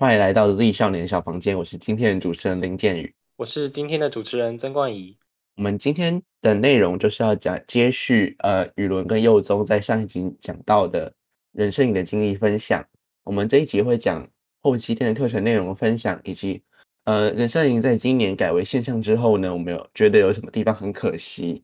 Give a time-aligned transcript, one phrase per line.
[0.00, 5.18] 欢迎来到 Z 少年小房间，我是今天的主持人林建宇，我是今天的主持人曾冠仪。
[5.56, 11.12] 我们今天的内容就是要讲接续呃宇伦跟佑宗在上一集讲到的
[11.52, 12.86] 人生影的经历分享。
[13.24, 14.30] 我们这一集会讲
[14.62, 16.62] 后七天的课程内容分享，以及
[17.04, 21.62] 呃人生营在今年改为线上之后呢，我们有觉得有什么地方很可惜，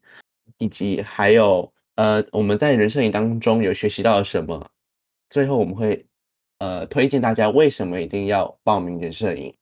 [0.59, 4.69] 以及还有呃我们在人生营当中有学习到了什么。
[5.31, 6.05] 最后我们会。
[6.59, 9.59] 呃，推荐大家为什么一定要报名人摄影？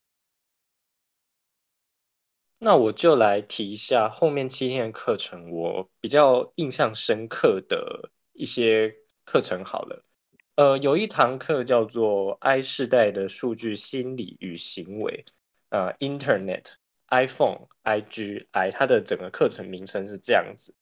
[2.59, 8.95] 那我就来提一下后面七天的课程，我比较印象深刻的一些
[9.25, 10.05] 课程好了。
[10.55, 15.25] 呃，有一堂课叫做 I 世代的数据心理与行为，
[15.71, 16.75] 呃，Internet、
[17.09, 20.77] iPhone、IG、I，它的整个课程名称是这样子。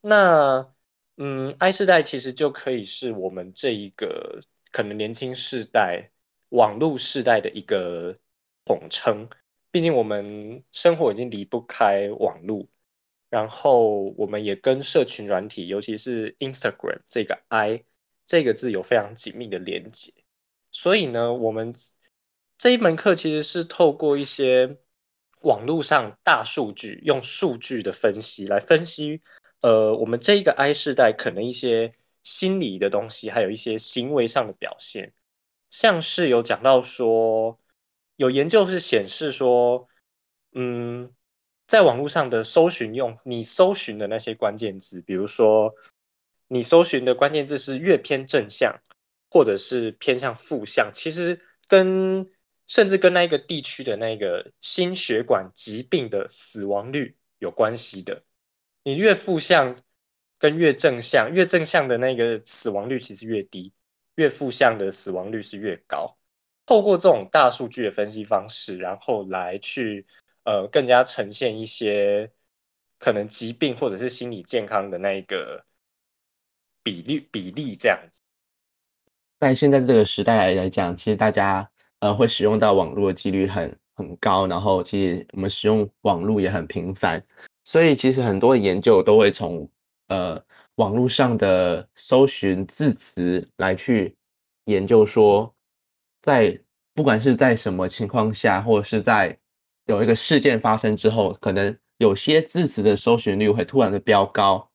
[0.00, 0.72] 那，
[1.18, 4.40] 嗯，I 世代其实就可以是我们这一个。
[4.72, 6.10] 可能年轻世代、
[6.48, 8.18] 网络世代的一个
[8.64, 9.28] 统称，
[9.70, 12.66] 毕竟我们生活已经离不开网络，
[13.28, 17.84] 然后我们也跟社群软体，尤其是 Instagram 这个 I
[18.24, 20.10] 这个字有非常紧密的连接。
[20.70, 21.74] 所以呢，我们
[22.56, 24.78] 这一门课其实是透过一些
[25.42, 29.20] 网络上大数据，用数据的分析来分析，
[29.60, 31.94] 呃，我们这一个 I 世代可能一些。
[32.22, 35.12] 心理的东西，还有一些行为上的表现，
[35.70, 37.58] 像是有讲到说，
[38.16, 39.88] 有研究是显示说，
[40.52, 41.12] 嗯，
[41.66, 45.74] 在网络上的搜寻用，你搜寻的那些关键字，比如说
[46.46, 48.80] 你搜寻的关键字是越偏正向，
[49.28, 52.30] 或者是偏向负向，其实跟
[52.66, 58.22] 甚至跟那个地区的那个心血管疾病的死亡率有关系的，
[58.84, 59.82] 你越负向。
[60.42, 63.72] 跟越正向，越正向的那个死亡率其实越低，
[64.16, 66.16] 越负向的死亡率是越高。
[66.66, 70.04] 透过这种大数据的分析方式，然后来去
[70.42, 72.32] 呃更加呈现一些
[72.98, 75.64] 可能疾病或者是心理健康的那一个
[76.82, 78.20] 比例比例这样子。
[79.38, 81.70] 在现在这个时代来讲，其实大家
[82.00, 87.24] 呃会使用到网络的几率很很高，然后其实我们使用网络也很频繁，
[87.62, 89.70] 所以其实很多研究都会从。
[90.12, 94.14] 呃，网络上的搜寻字词来去
[94.66, 95.54] 研究说，
[96.20, 96.60] 在
[96.92, 99.38] 不管是在什么情况下，或者是在
[99.86, 104.70] 有一个事件发生之后，可能有些字词的搜寻率会突然的飙高。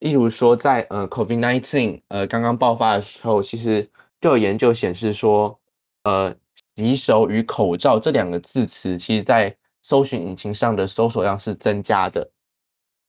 [0.00, 5.58] 例如说，在呃 COVID nineteen 呃刚刚爆发的时候，其实就有研究显示说，
[6.02, 6.36] 呃，
[6.76, 12.30] 洗手与口罩这两个字词，其实在搜寻引擎上的搜索量是增加的。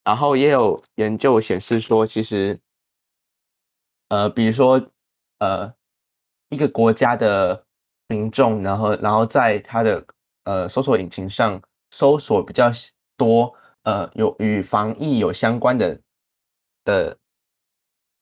[0.03, 2.59] 然后也有研究显示说，其实，
[4.09, 4.91] 呃，比如说，
[5.39, 5.73] 呃，
[6.49, 7.65] 一个国家的
[8.07, 10.05] 民众，然后，然后在他的
[10.43, 12.69] 呃搜索引擎上搜索比较
[13.15, 16.01] 多，呃，有与防疫有相关的
[16.83, 17.17] 的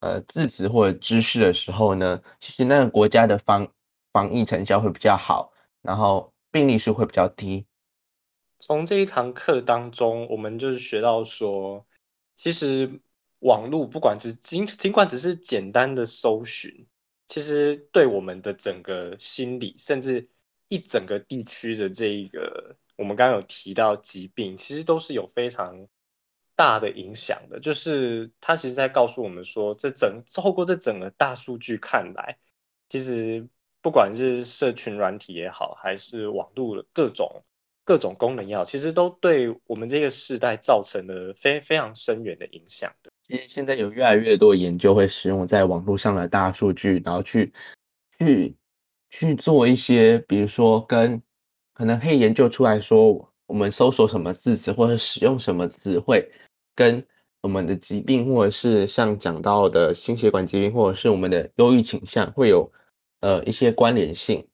[0.01, 3.67] 呃字词或者知识的时候呢，其实那个国家的防
[4.13, 7.65] 防疫成效会比较好，然后病例数会比较低。
[8.61, 11.87] 从这一堂课当中，我们就是学到说，
[12.35, 13.01] 其实
[13.39, 16.85] 网络不管是尽尽管只是简单的搜寻，
[17.27, 20.29] 其实对我们的整个心理，甚至
[20.67, 25.87] 一整个地区的这一个，我们刚刚有提到疾病，其实都是有非常
[26.55, 27.59] 大的影响的。
[27.59, 32.37] 就是它其实在告诉我们说，这整透过这整个大数据看来，
[32.89, 33.47] 其实
[33.81, 37.41] 不管是社群软体也好，还是网络的各种。
[37.91, 43.11] 各种功能药其实都对我们这个时代造成了非非常深远的影响的。
[43.27, 47.51] 其实现在有越来越多研究会使用在网络上的大数据，然后去
[48.17, 48.55] 去
[49.09, 51.21] 去做一些，比如说跟
[51.73, 56.31] 可能可以研究出来说，我们搜索什么字词或者使用什么词汇，
[56.73, 57.05] 跟
[57.41, 62.71] 我们的疾病或者是像讲到的心血管疾病或者是我们的忧郁倾向会有
[63.19, 64.47] 呃一些关联性。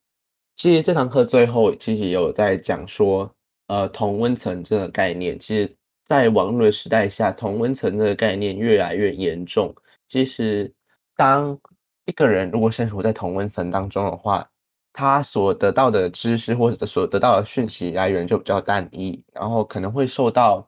[0.57, 3.31] 其实这堂课最后其实有在讲说，
[3.67, 9.75] 呃，同温层这个概念，其实在网络的时代下，同温层这个概念越来越严重。
[10.09, 10.73] 其实，
[11.15, 11.59] 当
[12.05, 14.49] 一个人如果生活在同温层当中的话，
[14.93, 20.67] 他所得到的知识或者所得到的讯息来源就比较单一，然后可能会受到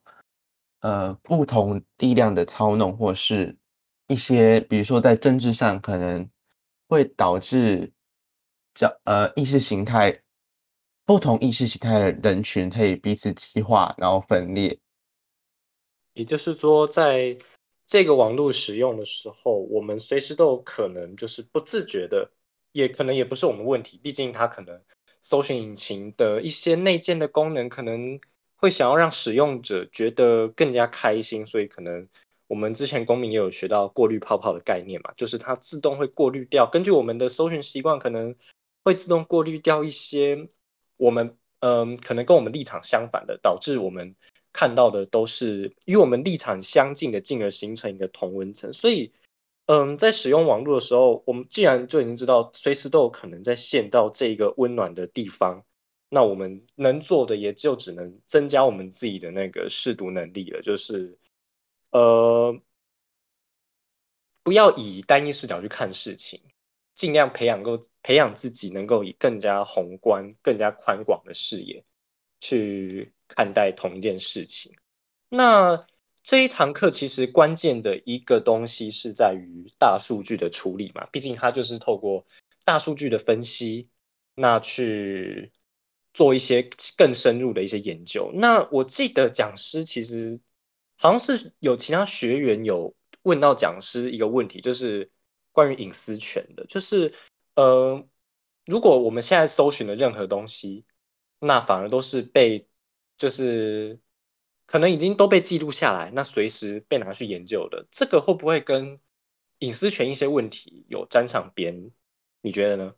[0.81, 3.57] 呃不同力量的操弄，或是
[4.05, 6.29] 一些比如说在政治上可能
[6.87, 7.91] 会导致。
[8.73, 10.21] 叫呃意识形态
[11.05, 14.79] 不同意识形态的人群可以彼此激化，然后分裂。
[16.13, 17.37] 也就是说，在
[17.87, 22.31] 这个网络使用的时候，我们随时都有可能就是不自觉的，
[22.71, 24.81] 也可能也不是我们问题，毕竟它可能
[25.21, 28.19] 搜寻引擎的一些内建的功能，可能
[28.55, 32.07] 会想要让使用者觉得更加开心，所以可能
[32.47, 38.35] 我们之前公民也有学到过滤泡泡的概念嘛，就是它自动会过滤掉，根据我们的搜寻习惯，可能
[38.89, 40.47] 会自动过滤掉一些
[40.97, 44.15] 我们嗯可能跟我们立场相反的，导致我们
[44.51, 49.11] 看到的都是与我们立场相近的，进而形成一个同温层，所以。
[49.71, 55.63] 嗯，在使用网络的时候，我们既然就已经知道随时都有可能在陷到这个温暖的地方，
[56.09, 61.19] 那我们能做的也就只能增加我们自己的那个试读能力了，就是
[61.91, 62.59] 呃，
[64.41, 66.41] 不要以单一视角去看事情，
[66.99, 71.85] 尽量培养够培养自己能够以更加宏观、更加宽广的视野
[72.41, 74.73] 去看待同一件事情。
[75.29, 75.87] 那。
[76.21, 82.25] 这一堂课其实关键的一个东西是在于大数据的处理嘛，毕竟它就是透过
[82.65, 83.87] 大数据的分析，
[84.35, 85.53] 那去
[86.13, 88.31] 做一些更深入的一些研究。
[88.33, 90.41] 那我记得讲师其实
[90.97, 92.93] 好像是有其他学员有
[93.23, 95.09] 问到讲师一个问题，就是
[95.59, 97.13] 关于隐私权的，就是
[97.55, 98.05] 呃，
[98.65, 100.85] 如果我们现在搜寻的任何东西，
[101.39, 102.67] 那反而都是被
[103.17, 103.99] 就是。
[104.71, 108.99] 可能已经都被记录下来，那随时被拿去研究的，这个会不会跟
[109.57, 111.89] 隐私权一些问题有沾上边？
[112.43, 112.93] 你觉得呢？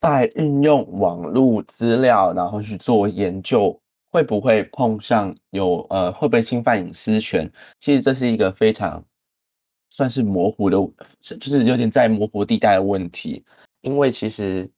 [0.00, 3.80] 在运用网络资料然后去做研究，
[4.10, 7.52] 会不会碰上有呃会不会侵犯隐私权？
[7.78, 9.04] 其实这是一个非常
[9.90, 10.76] 算是模糊的，
[11.20, 13.44] 就是有点在模糊地带的问题，
[13.82, 14.70] 因为其实。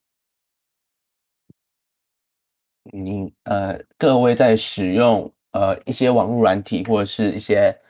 [2.91, 7.81] 你呃，各位在使用呃一些网络软体或者是一些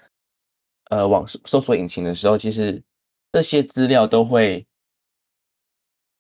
[0.91, 2.85] 呃网搜索引擎的时候，其实
[3.33, 4.67] 这些资料都会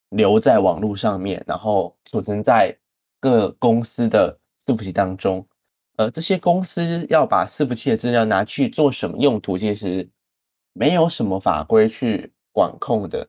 [0.08, 2.78] 留在网络上面，然后储存在
[3.20, 5.46] 各公司的伺服器当中。
[5.96, 10.08] 呃，这些公司要把伺服器的资料拿去做什么用途，其实
[10.72, 13.28] 没有什么法规去管控的。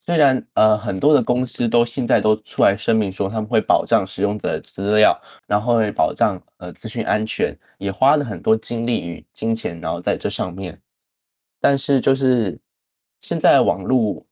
[0.00, 10.82] 虽然呃很多的公司都现在都出来声明说他们会保障使用者的资料，然后会保障呃资讯安全，也花了很多精力与金钱，然后在这上面。
[11.58, 12.60] 但是就是
[13.20, 14.26] 现在网络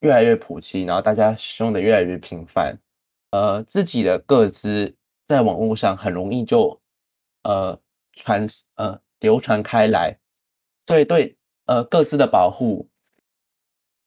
[0.00, 2.80] 越来越普及，然后大家使用的越来越频繁，
[3.30, 4.96] 呃自己的个资
[5.28, 6.80] 在网络上很容易就
[7.44, 7.80] 呃
[8.12, 10.18] 传呃流传开来，
[10.84, 11.36] 对对
[11.66, 12.88] 呃各自的保护。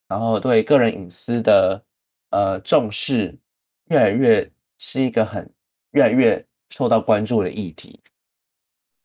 [0.08, 1.86] 然后对个人隐私的
[2.32, 3.38] 呃重视，
[3.86, 5.54] 越来越是一个很
[5.92, 8.02] 越来越受到关注的议题。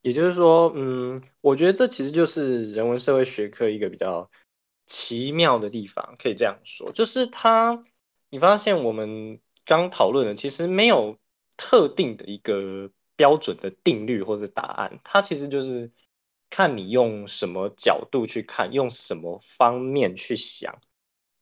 [0.00, 4.30] 也就是说，嗯，我觉得这其实就是人文社会学科一个比较
[4.86, 7.82] 奇妙的地方，可以这样说，就是它，
[8.30, 11.18] 你发现我们刚讨论的其实没有
[11.56, 15.90] 特定的一个标准的定律或者答案，它其实就是
[16.54, 20.78] 看你用什么角度去看，用什么方面去想。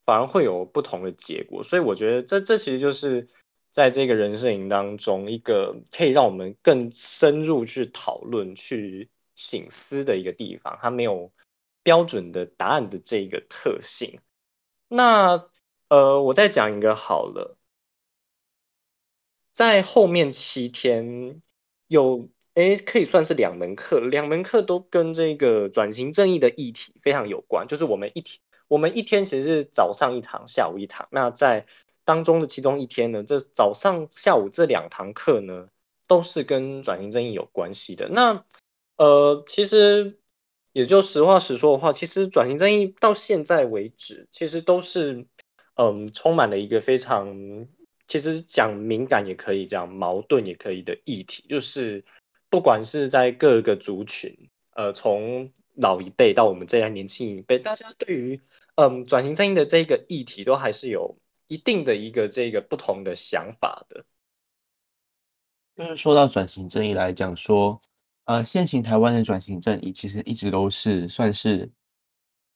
[0.07, 3.29] 反而会有不同的结果，所以我觉得这这其实就是
[3.71, 10.79] 在这个人生营当中一个可以让我们更深入去讨论、去醒思的一个地方。
[10.81, 11.31] 它没有
[11.83, 14.19] 标准的答案的这个特性。
[14.89, 15.47] 那
[15.89, 17.59] 呃，我再讲一个好了，
[19.53, 21.43] 在后面七天
[21.87, 28.41] 有诶，可以算是两门课，两门课都跟这个转型正义的议题非常有关，就是我们一天。
[28.69, 31.07] 我们一天其实是早上一堂，下午一堂。
[31.11, 31.67] 那在
[32.05, 35.69] 当中的其中一天呢，这早上、下午这两堂课呢，
[36.09, 38.09] 都是跟转型正义有关系的。
[38.09, 38.45] 那
[38.97, 40.19] 呃，其实
[40.73, 45.27] 也就实话实说的话，其实转型正义到现在为止，其实都是
[45.75, 47.67] 嗯，充满了一个非常，
[48.07, 52.05] 其实讲敏感也可以，讲矛盾也可以的议题，就是
[52.53, 58.43] 不管是在各个族群，呃，从老一辈到我们这样年轻一辈，大家对于
[58.75, 61.17] 嗯，转型正义的这个议题都还是有
[61.47, 64.05] 一定的一个这个不同的想法的。
[65.75, 67.81] 就是说到转型正义来讲，说
[68.27, 71.73] 呃，现行台湾的转型正义其实一直都是算是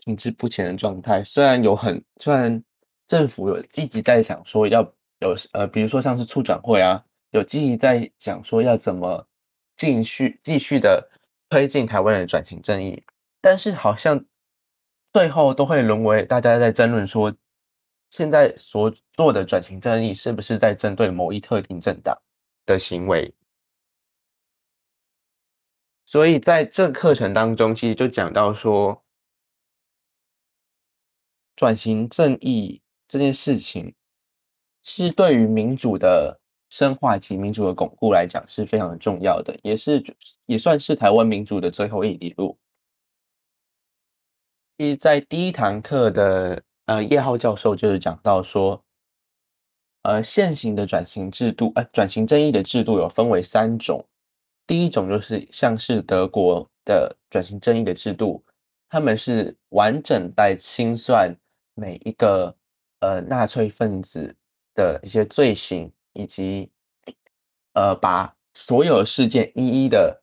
[0.00, 1.24] 停滞不前的状态。
[1.24, 2.62] 虽然有很，虽然
[3.06, 9.26] 政府有积极在想说要有呃，比如说像是促转会啊，有积极在想说要怎么
[9.76, 11.10] 继续继续的
[11.48, 13.04] 推进台湾的转型正义，
[13.40, 14.24] 但是好像。
[15.12, 17.34] 最后都会沦为大家在争论说，
[18.10, 22.20] 现在所做的转型正义是不是在针对某一特定政党
[22.66, 23.34] 的行为？
[26.04, 29.06] 所以在这课程当中，其实就讲到说，
[31.56, 33.94] 转型正义这件事情，
[34.82, 40.02] 是对于民主的深化及民主的巩固来讲是非常重要的，也是
[40.46, 42.58] 也算是台湾民主的最后一里路。
[44.78, 48.84] 其实在第一堂课的呃叶浩教授就是讲到说，
[50.02, 54.06] 呃现行的转型制度，呃转型正义的制度有分为三种，
[54.66, 58.44] 第一种就是像是德国的转型正义的制度，
[58.90, 61.36] 他们是完整在清算
[61.74, 62.54] 每一个
[63.00, 64.36] 呃纳粹分子
[64.74, 66.70] 的一些罪行，以及
[67.74, 70.22] 呃把所有事件一一的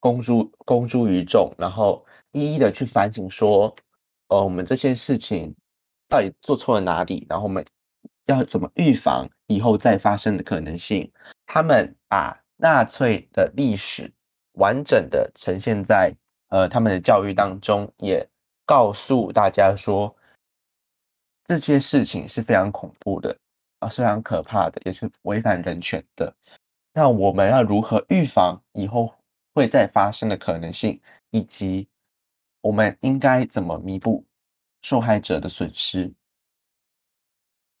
[0.00, 2.06] 公诸公诸于众，然后。
[2.32, 3.74] 一一的去反省说，
[4.28, 5.56] 呃，我们这些事情
[6.06, 7.64] 到底做错了哪里，然后我们
[8.26, 11.10] 要怎么预防以后再发生的可能性？
[11.46, 14.12] 他们把纳粹的历史
[14.52, 16.14] 完整的呈现在
[16.48, 18.28] 呃他们的教育当中，也
[18.66, 20.14] 告诉大家说
[21.46, 23.38] 这些事情是非常恐怖的
[23.78, 26.34] 啊，是非常可怕的，也是违反人权的。
[26.92, 29.14] 那我们要如何预防以后
[29.52, 31.88] 会再发生的可能性，以及？
[32.62, 34.26] 我们应该怎么弥补
[34.82, 36.12] 受害者的损失？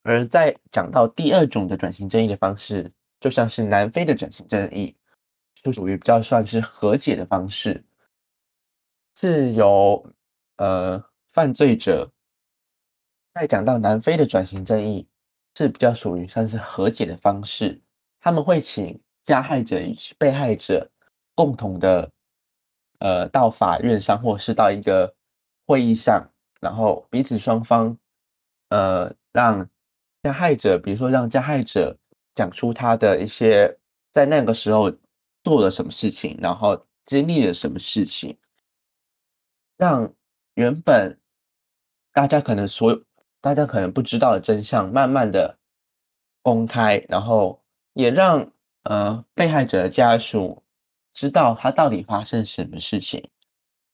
[0.04, 4.96] 而在讲到第二种的转型正义的方式，就像是南非的转型正义，
[5.60, 7.84] 就属于比较算是和解的方式，
[9.16, 10.14] 是由
[10.56, 12.12] 呃犯罪者
[13.34, 15.08] 在讲到南非的转型正义
[15.56, 17.80] 是比较属于算是和解的方式，
[18.20, 20.90] 他们会请加害者与被害者
[21.34, 22.12] 共同的。
[22.98, 25.14] 呃，到法院上，或是到一个
[25.66, 26.30] 会议上，
[26.62, 27.98] 然后彼此双方，
[28.70, 29.68] 呃，让
[30.22, 31.98] 加害者，比如说让加害者
[32.34, 33.78] 讲出他的一些
[34.12, 34.90] 在那个时候
[35.44, 38.38] 做了什么事情，然后经历了什么事情，
[39.76, 40.14] 让
[40.54, 41.20] 原本
[42.14, 43.04] 大家可能所有
[43.46, 45.56] 大家可能不知道的真相，慢慢的
[46.42, 47.62] 公开，然后
[47.92, 48.50] 也让
[48.82, 50.64] 呃被害者的家属。
[51.14, 53.30] 知道他到底发生什么事情，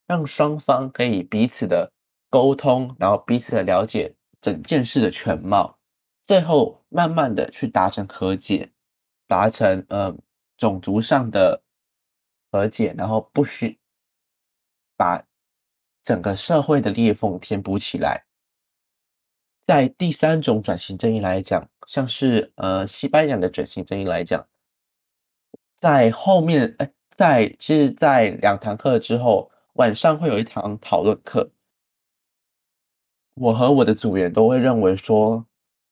[0.07, 1.93] 让双方可以彼此的
[2.31, 5.79] 沟通，然后彼此的了解整件事的全貌，
[6.27, 8.73] 最后慢慢的去达成和解，
[9.29, 10.17] 达成呃
[10.57, 11.63] 种族上的
[12.51, 13.79] 和解，然后不需
[14.97, 15.23] 把
[16.03, 18.25] 整个社会的裂缝填补起来。
[19.67, 24.49] 在第三种转型正义来讲，像是呃西班牙的转型正义来讲，
[25.77, 26.93] 在后面哎。
[27.15, 31.53] 在其实，在两堂课之后，晚上会有一堂讨论课。
[33.35, 35.47] 我和我的组员都会认为说，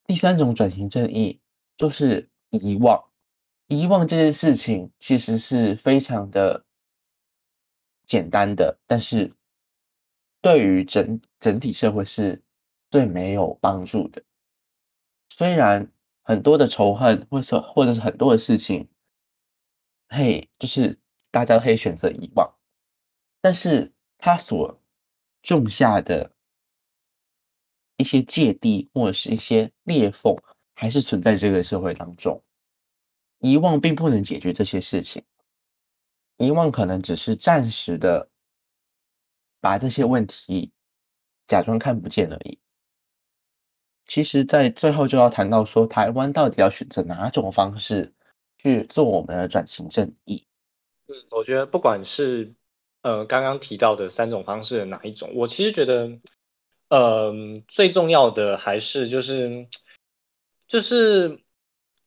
[0.07, 1.41] 第三种转型正义
[1.77, 3.05] 就是遗忘。
[3.67, 6.65] 遗忘这件事情其实是非常的
[8.07, 9.35] 简单的，但是
[10.41, 12.43] 对于整整体社会是
[12.91, 14.25] 最没有帮助的。
[15.29, 15.93] 虽然
[16.23, 18.89] 很多的仇恨，或者或者是很多的事情，
[20.09, 20.99] 嘿，就是。
[21.33, 22.59] 大家可以选择遗忘，
[23.41, 24.83] 但是他所
[25.43, 26.35] 种下的
[27.97, 30.35] 一些芥蒂或者是一些裂缝，
[30.75, 32.43] 还是存在这个社会当中。
[33.39, 35.25] 遗忘并不能解决这些事情，
[36.37, 38.29] 遗忘可能只是暂时的
[39.61, 40.73] 把这些问题
[41.47, 42.59] 假装看不见而已。
[44.11, 48.13] 其实，在最后就要谈到说，台湾到底要选择哪种方式
[48.59, 50.45] 去做我们的转型正义？
[51.07, 52.53] 嗯，我觉得不管是
[53.03, 56.19] 呃刚刚提到的三种方式的哪一种，我其实觉得，
[56.89, 57.33] 呃，
[57.69, 59.69] 最重要的还是就是
[60.67, 61.39] 就是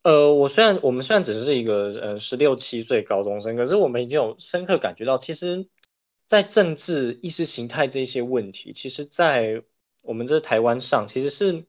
[0.03, 5.69] 呃，我虽然我们虽然只是一个呃十六七岁高中生，可是我们已经有深刻感觉到，其实，
[6.27, 9.63] 在政治意识形态这些问题，其实，在
[10.01, 11.65] 我们这台湾上，其实是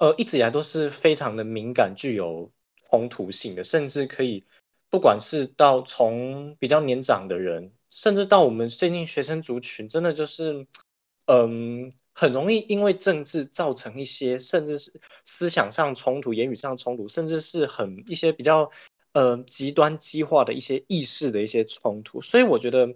[0.00, 2.50] 呃一直以来都是非常的敏感，具有
[2.90, 4.44] 冲突性的，甚至可以。
[4.92, 10.66] 不管是到从比较年长的人，甚至到我们最近学生族群，真的就是，
[11.26, 18.68] 嗯，很容易因为政治造成一些，甚至是思想上冲突、言语上冲突，甚至是很一些比较，
[19.12, 22.20] 呃，极端激化的一些意识的一些冲突。
[22.20, 22.92] 所以我觉得，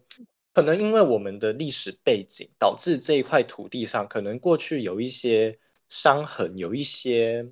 [0.53, 5.61] 可能因为我们的历史背景，导致这一块土地上可能过去有一些
[5.95, 7.47] 伤痕，有一些，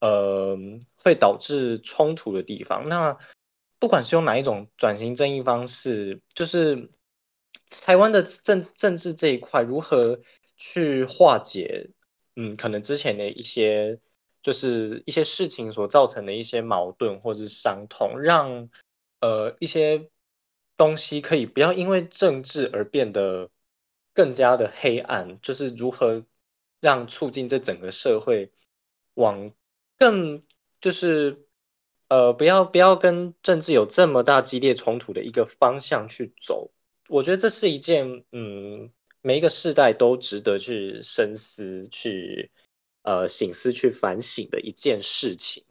[0.00, 0.56] 呃，
[1.04, 2.88] 会导致冲突的地方。
[2.88, 3.18] 那
[3.78, 6.90] 不管是用哪一种转型正义方式，就是
[7.84, 10.18] 台湾的政政治这一块如何
[10.56, 11.90] 去化解，
[12.34, 14.00] 嗯，可能之前的一些
[14.42, 18.70] 就是一些事情所造成的一些矛盾或者是伤痛，让
[19.20, 20.08] 呃一些
[20.78, 23.50] 东西可以不要因为政治而变得
[24.14, 26.24] 更加的黑暗，就是如何
[26.80, 28.52] 让促进这整个社会
[29.14, 29.52] 往
[29.98, 30.40] 更。
[30.78, 31.46] 就是
[32.08, 36.70] 呃，不要不要跟政治有这么大激烈冲突的一个方向去走。
[37.08, 38.92] 我觉得这是一件嗯，
[39.22, 42.52] 每一个世代都值得去深思、去
[43.02, 45.64] 呃醒思、去反省的一件事情。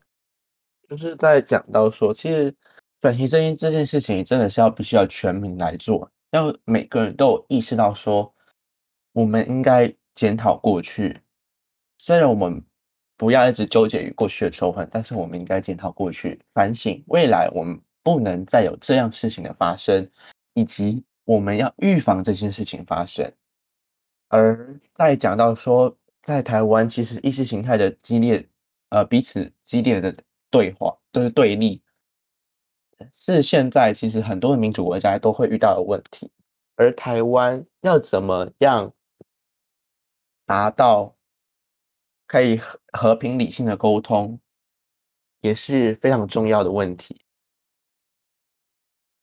[0.89, 2.53] 就是在讲到说，其实
[2.99, 8.33] 转型正义这件事情真的是要必须要全民来做，要每个人都有意识到说，
[9.13, 11.21] 我们应该检讨过去。
[11.99, 12.65] 虽然我们
[13.17, 20.09] 不要一直纠结于过去的仇恨，但是我们应该检讨过去，反省未来，我们不能再有这样事情的发生，
[20.53, 23.33] 以及我们要预防这件事情发生。
[24.29, 28.49] 而在讲到说，在台湾其实意识形态的激烈，
[28.89, 30.15] 呃，彼此激烈的。
[30.51, 31.81] 对话都是对立，
[33.13, 36.31] 是现在其实很多的民主国家都会遇到的问题。
[36.77, 38.93] 而台湾要怎么样
[40.45, 41.15] 达到
[42.27, 44.39] 可以和和平理性的沟通，
[45.41, 47.21] 也是非常重要的问题。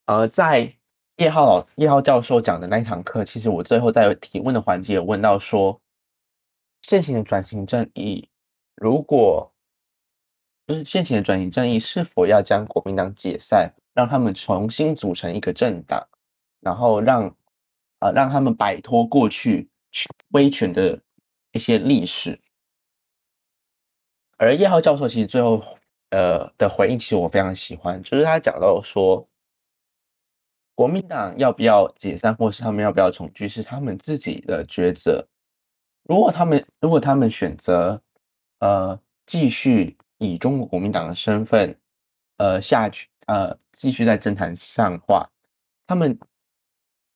[0.07, 0.77] 呃，在
[1.17, 5.81] 叶浩叶浩教授讲的那一堂课，其实我最后在提问的环节有问到说，
[6.83, 8.29] 现行的转型正义
[8.75, 9.51] 如果。
[10.65, 16.07] 就是现行的转型正义是否要将国民党解散，让他们重新组成一个政党，
[16.61, 17.37] 然后让
[17.99, 19.69] 呃让他们摆脱过去
[20.29, 21.03] 威权的
[21.53, 22.41] 一些历史。
[24.37, 25.65] 而叶浩教授其实最后
[26.11, 29.29] 呃的回应，其实我非常喜欢，就是他讲到说，
[30.75, 35.29] 国民党要不要解散，或是他们要不要重聚，是他们自己的抉择。
[36.03, 38.03] 如果他们如果他们选择
[38.59, 39.97] 呃继续。
[40.25, 41.81] 以中国国民党的身份，
[42.37, 45.33] 呃下去，呃继续在政坛上话，
[45.85, 46.17] 他们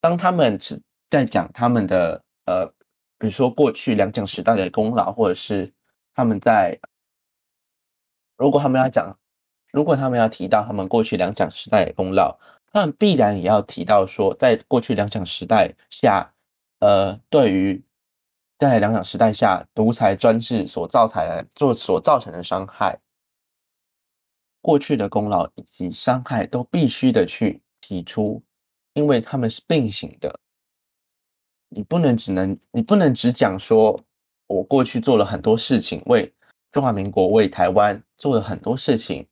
[0.01, 2.75] 当他们是在讲他们的呃，
[3.19, 5.73] 比如说过去两蒋时代的功劳，或者是
[6.15, 6.81] 他们在，
[8.37, 9.19] 如果他们要讲，
[9.73, 12.39] 如果他们要提到他们过去两蒋时代的功劳，
[12.73, 16.35] 他们必然也要提到说，在过去两蒋时代下，
[16.79, 17.85] 呃，对于。
[18.59, 23.01] 在两蒋时代下，独裁专制所造成的、做所造成的伤害，
[24.63, 28.43] 过去的功劳以及伤害都必须的去提出，
[28.95, 30.41] 因为他们是并行的。
[31.77, 34.03] 你不能只能，你不能只讲说，
[34.47, 36.35] 我过去做了很多事情，为
[36.73, 39.29] 中华民国、为台湾做了很多事情，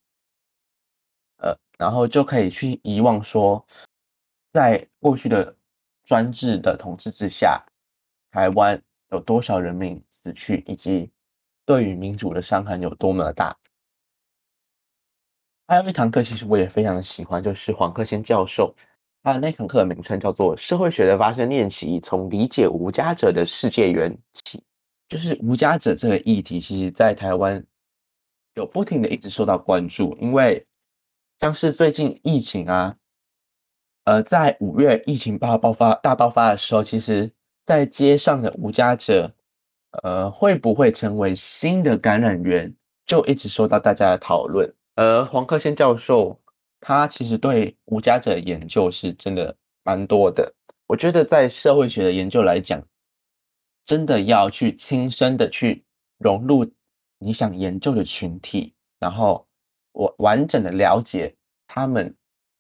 [1.39, 3.67] 呃，然后就可以去遗忘说，
[4.53, 5.57] 在过去的
[6.05, 7.65] 专制的统治之下，
[8.31, 8.83] 台湾。
[9.11, 11.13] 有多少人民死去，以及
[11.65, 13.59] 对于民主的伤痕有多么的大？
[15.69, 18.75] 还有一堂课，其实我也非常的喜欢，就是黄克先教授
[19.25, 24.59] 他的那堂课的名称叫做《社会学的发生练习：从理解无家者的世界缘起》。
[25.09, 27.65] 就是无家者这个议题，其实在台湾
[28.55, 30.67] 有不停的一直受到关注，因为
[31.41, 32.97] 像是最近疫情啊，
[34.05, 37.33] 呃，在五月疫情爆爆发大爆发的时候，其实。
[37.67, 39.33] 在街上的无家者，
[40.03, 44.75] 呃，会不会成为新的感染源，就一直受到大家的讨论。
[44.97, 46.43] 而黄克先教授，
[46.87, 50.55] 他其实对无家者研究是真的蛮多的。
[50.87, 52.87] 我觉得在社会学的研究来讲，
[53.87, 55.87] 真的要去亲身的去
[56.19, 56.71] 融入
[57.19, 59.49] 你想研究的群体，然后
[59.93, 62.15] 我完整的了解他们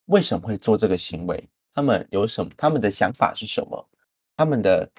[0.06, 3.86] 为什么会做这个行为，他们有什么，他们的想法是什么。
[4.38, 4.90] 他们的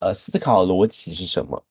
[0.00, 1.62] 呃思考逻辑是什么？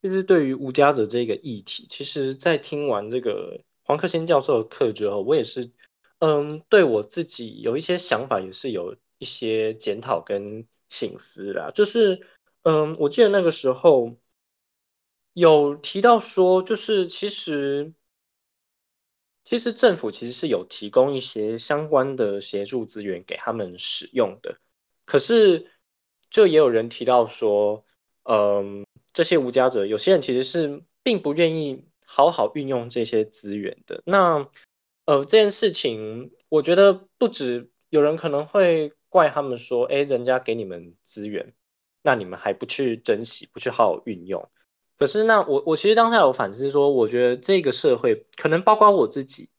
[0.00, 5.72] 就是对于无家者这个议题，其实，在听完这个黄克先教授的课之后，我也是，
[6.20, 11.70] 嗯，对我自己有一些想法，也是有一些检讨跟醒思啦。
[11.70, 12.26] 就是，
[12.62, 14.16] 嗯，我记得那个时候
[15.34, 17.92] 有提到说，就是其实，
[19.44, 24.58] 其实政府其实是有提供一些相关的协助资源给他们使用的，
[25.04, 25.70] 可是。
[26.32, 27.84] 就也有人提到说，
[28.22, 34.00] 嗯，这些无家者，有些人其实是并不愿意好好运用这些资源的。
[34.06, 34.48] 那，
[35.10, 41.52] 呃，这件事情，我觉得不止有人可能会怪他们说，哎，人家给你们资源，
[42.00, 44.48] 那你们还不去珍惜，不去好好运用。
[44.96, 49.50] 可是，那我我其实当下有反思说，我觉得这个社会，可能包括我自己。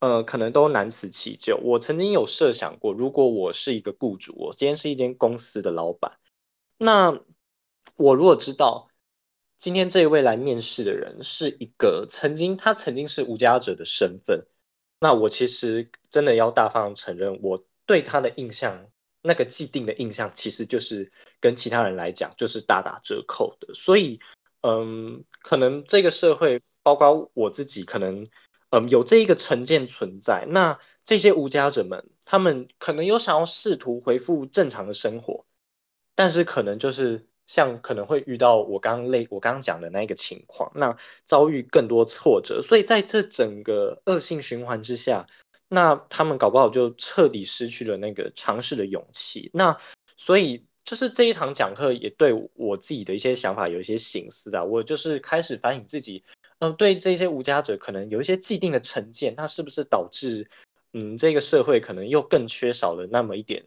[0.00, 1.58] 呃，可能都难辞其咎。
[1.62, 6.18] 我曾经有设想过，如果我是一个雇主，我今天是一间公司的老板，
[6.76, 7.18] 那
[7.96, 8.88] 我如果知道
[9.56, 14.46] 今天这一位来面试的人是一个曾经他曾经是无家者的身份，
[15.00, 18.86] 那我其实真的要大方承认，我对他的印象，
[19.22, 21.10] 那个既定的印象，其实就是
[21.40, 23.74] 跟其他人来讲就是大打折扣的。
[23.74, 24.20] 所以，
[24.62, 28.28] 嗯，可能这个社会，包括我自己，可能。
[28.72, 35.44] 嗯，有这一个成见存在，那这些无家者们，他们可能有想要试图恢复正常的生活，
[36.14, 45.26] 但是可能就是像可能会遇到我刚刚类我刚刚讲的那个情况，那遭遇更多挫折，所以在这整个恶性循环之下，
[45.68, 49.50] 那他们搞不好就彻底失去了那个尝试的勇气。
[49.52, 49.76] 那
[50.16, 56.22] 所以就是这一堂讲课也对我自己的一些想法有一些醒思的，我就是开始反省自己。
[56.60, 60.48] 嗯，对这些无家者可能有一些既定的成见，那是不是导致，
[60.92, 63.64] 嗯，这个社会可能又更缺少了那么一点，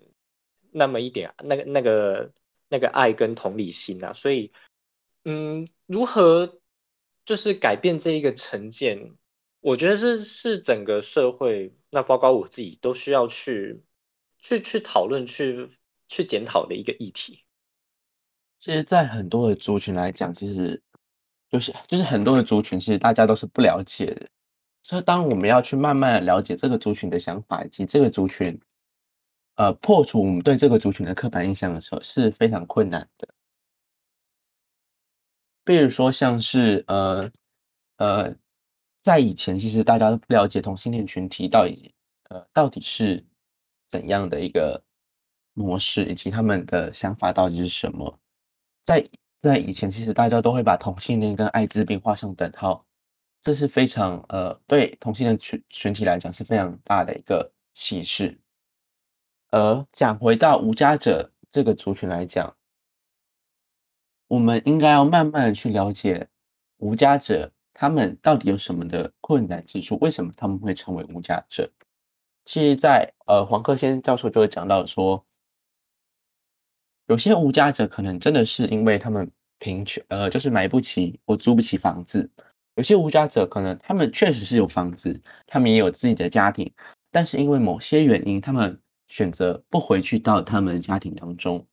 [0.71, 2.31] 那么一点那个那个
[2.73, 4.13] 那个爱跟同理心啊？
[4.13, 4.51] 所以，
[5.25, 6.59] 嗯，如何
[7.23, 9.13] 就是改变这一个成见？
[9.61, 13.83] 我觉得这是整个社会，那包括我自己都需要去
[14.39, 15.69] 去去讨论、去
[16.07, 17.43] 去检讨的一个议题。
[18.59, 20.81] 其实，在很多的族群来讲，其实。
[21.53, 24.27] 就是就是很多的族群，其实大家都是不了解的，
[24.81, 28.59] 所以当我们要去慢慢了解这个族群的想法以及这个族群，
[29.55, 33.27] 呃，破除我们对这个族群的刻板印象的时候，是非常困难的。
[35.63, 37.31] 比如说像是呃
[37.97, 38.35] 呃，
[39.03, 41.93] 在以前其实大家都不了解同性恋群体到底
[42.29, 43.25] 呃到底是
[43.89, 44.83] 怎样的一个
[45.53, 48.19] 模式，以及他们的想法到底是什么，
[48.85, 49.09] 在。
[49.43, 52.85] 在以前，其实大家都会把同性恋跟艾滋病画上等号，
[53.41, 58.39] 这是非常呃，对同性恋群群体来讲是非常大的一个歧视。
[59.53, 62.55] 而讲回到无家者这个族群来讲，
[64.27, 66.27] 我们应该要慢慢的去了解
[66.77, 71.69] 无家者他们到底有什么的困难之处，为什么他们会成为无家者？
[72.45, 75.23] 其实，在呃黄克先教授就会讲到说。
[77.05, 82.31] 有些无家者可能真的是因为他们贫穷，呃，就是买不起或租不起房子。
[82.73, 86.73] 有些无家者可能他们确实是有房子，他们也有自己的家庭，
[87.11, 88.81] 但是因为某些原因，他们
[89.13, 91.67] 选择不回去到他们家庭当中。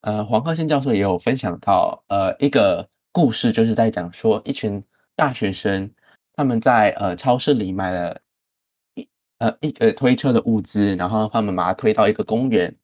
[0.00, 4.84] 呃，黄鹤先教授也有分享到，呃，一个故事，就是在讲说一群
[5.16, 5.92] 大学生
[6.34, 8.20] 他们在呃超市里买了
[8.94, 12.76] 一呃一个推车的物资，然后他们把它推到一个公园。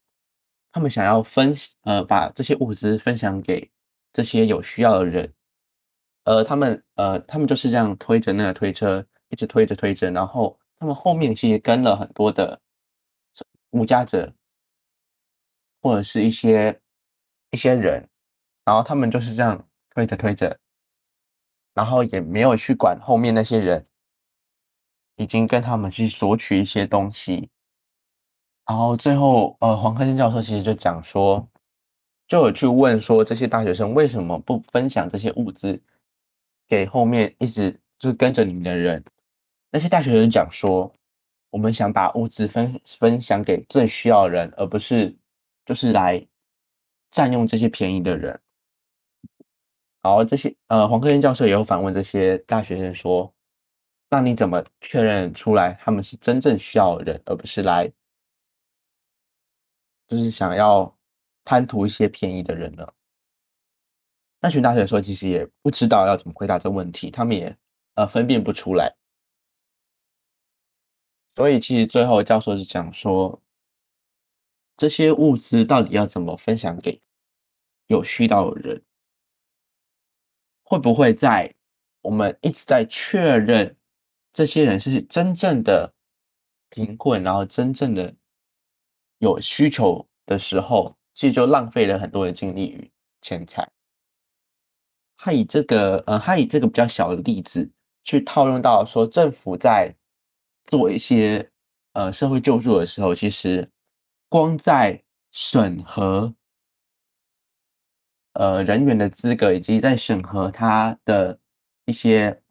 [0.72, 3.70] 他们想要分呃把这些物资分享给
[4.12, 5.34] 这些有需要的人，
[6.24, 12.60] 呃，他们呃他们就是这样推着那个推车，一直推着推着，然后他们后面其实跟了很多的
[13.70, 14.35] 无家者
[15.80, 16.80] 或者是一些
[17.50, 18.09] 一些人，
[18.64, 20.59] 然后他们就是这样推着推着，
[21.74, 23.87] 然后也没有去管后面那些人，
[25.16, 27.50] 已经跟他们去索取一些东西。
[28.66, 31.48] 然后最后，呃，黄克兴教授其实就讲说，
[32.28, 35.83] 就有去问说，这些大学生为什么不分享这些物资
[36.68, 39.04] 给后面一直就是跟着你们的人？
[39.72, 40.92] 那些大学生讲说，
[41.50, 45.16] 我们想把物资分分享给最需要的人，而不是
[45.66, 46.26] 就是来
[47.10, 48.40] 占用这些便宜的人。
[50.02, 53.34] 然后这些，呃，黄克兴教授也有反问这些大学生说，
[54.08, 57.92] 那你怎么确认出来他们是真正需要人，而不是来？
[60.08, 60.96] 就是想要
[61.44, 62.92] 贪图一些便宜的人呢。
[64.40, 67.58] 那群大学生其实也不知道要怎么回答这个问题，他们也
[67.94, 68.96] 呃分辨不出来。
[71.34, 73.40] 所以其实最后教授是讲说，
[74.76, 77.00] 这些物资到底要怎么分享给
[77.86, 78.82] 有需要的人？
[80.62, 81.54] 会不会在
[82.02, 83.76] 我们一直在确认
[84.32, 85.92] 这些人是真正的
[86.68, 88.14] 贫困，然后真正的？
[89.18, 92.90] 有需求的时候，其实就浪费了很多的精力与
[93.20, 93.70] 钱财。
[95.18, 97.70] 他以这个，呃，他以这个比较小的例子
[98.02, 99.94] 去套用到说，政府在
[100.70, 101.50] 做一些
[101.92, 103.70] 呃社会救助的时候，其实
[104.28, 105.02] 光在
[105.33, 106.35] 审核
[108.33, 111.38] 呃人员的资格，以及在审核他的
[111.85, 112.42] 一些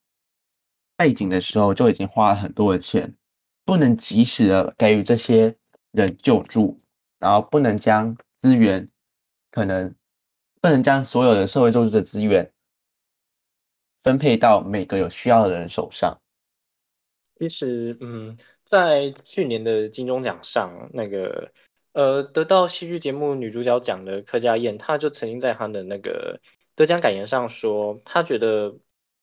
[0.95, 3.15] 背景的时候，就已经花了很多的钱，
[3.65, 5.55] 不能及时的给予这些。
[5.91, 6.79] 人救助，
[7.17, 8.87] 然后不能将资源，
[9.49, 9.95] 可能
[10.61, 12.53] 不能将所有的社会救助的资源
[14.03, 16.21] 分配到每个有需要的人手上。
[17.39, 21.51] 其实，嗯，在去年的金钟奖上，那个
[21.93, 26.41] 呃得到戏剧节目女主角奖的柯佳燕，她就曾经在她的那个
[26.75, 28.75] 得奖感言上说，她觉得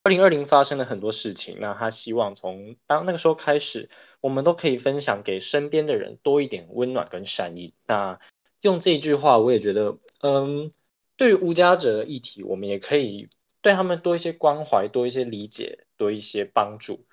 [0.02, 3.88] 二零二零发生了很多事情，那她希望从当那个时候开始。
[4.22, 7.74] 我们都可以分享给身边的人多一点温暖跟善意。
[7.86, 8.18] 那
[8.62, 10.72] 用这一句话，我也觉得，嗯，
[11.16, 13.28] 对于无家者议题，我们也可以
[13.60, 17.04] 对他们多一些关怀，多一些理解，多一些帮助。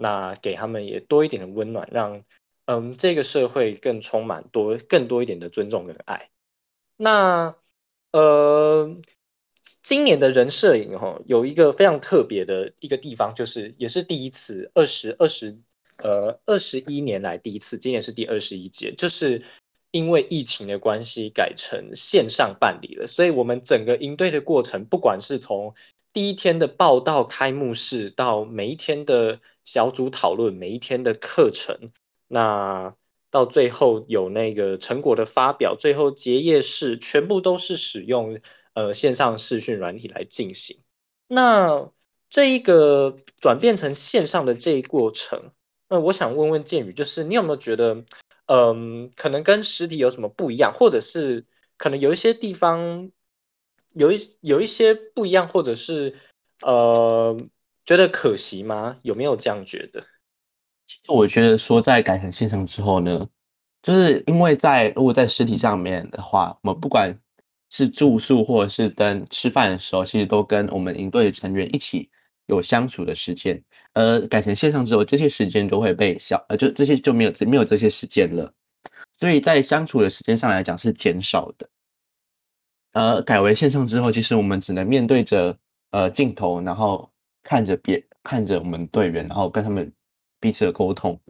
[0.00, 2.24] 那给他们也多一点的温暖，让
[2.64, 6.30] 嗯这个社会更充满多更多一点的尊重跟爱。
[6.96, 7.54] 那
[8.12, 8.96] 呃，
[9.82, 15.58] 今年的人摄影哈有一个非常特别的一个地方，就是也是第一次二十二十
[15.98, 19.44] 呃二十一年来第一次，今年是第二十一届，就是
[19.90, 25.74] 因为疫情的关系改成线上办理了，所以我们整个应对的过程，不管是从
[26.12, 31.92] 第一天的报道开幕式到每一天的小组讨论，每一天的课程，
[32.28, 32.94] 那。
[33.32, 38.40] 到最后有那个成果的发表，最后结业式全部都是使用
[38.74, 40.80] 呃线上视讯软体来进行。
[41.28, 41.92] 那
[42.28, 45.52] 这一个转变成线上的这一过程，
[45.88, 48.04] 那我想问问建宇，就是你有没有觉得，
[48.46, 51.46] 嗯，可能跟实体有什么不一样，或者是
[51.76, 53.12] 可能有一些地方
[53.94, 56.16] 有一有一些不一样，或者是
[56.62, 57.36] 呃
[57.84, 58.98] 觉得可惜吗？
[59.02, 60.04] 有没有这样觉得？
[60.86, 63.28] 其实我觉得说在改成线上之后呢，
[63.82, 67.18] 就是因为在如果在实体上面的话，我们不管
[67.70, 72.10] 是住宿或者是跟吃饭的时候，其实都跟我们营队的成员一起
[72.46, 73.62] 有相处的时间。
[73.92, 78.54] 而改成线上之后，这些时间都会被消呃，就这些就没有没有这些时间了，
[79.18, 81.68] 所以在相处的时间上来讲是减少的。
[82.92, 85.58] 呃，改为线上之后，其实我们只能面对着
[85.90, 87.10] 呃镜头，然后
[87.42, 89.92] 看着别看着我们队员，然后跟他们。
[90.42, 91.20] 彼此的沟通，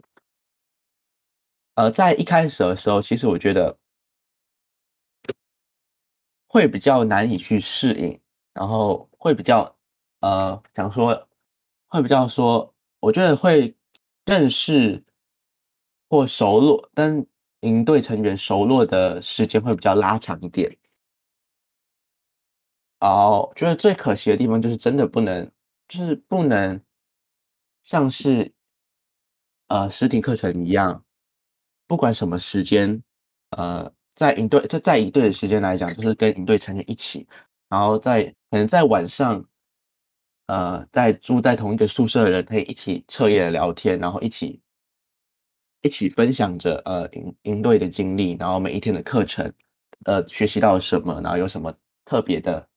[1.75, 3.77] 呃，在一开始的时候，其实我觉得
[6.47, 8.21] 会比较难以去适应，
[8.53, 9.75] 然后会比较
[10.21, 11.27] 呃，想说
[11.87, 13.75] 会比较说，我觉得会
[14.23, 15.03] 认识
[16.07, 17.27] 或熟络，跟
[17.59, 20.77] 营队成员熟络的时间会比较拉长一点。
[23.01, 25.51] 哦，觉得最可惜的地方就是真的不能，
[25.87, 26.81] 就是不能
[27.83, 28.53] 像是。
[29.67, 31.05] 呃，实体课程一样，
[31.87, 33.03] 不管什么时间，
[33.51, 37.25] 呃，在营队在在营队的时间来讲，就是跟营队成员一起，
[37.69, 39.45] 然后在可能在晚上，
[40.47, 44.61] 呃，在住在同一个宿舍的人可以一起彻夜聊天，然后一起
[45.81, 49.53] 一起分享着呃营营队的经历，然后每一天的课程，
[50.03, 52.67] 呃，学习到了什么，然后有什么特别的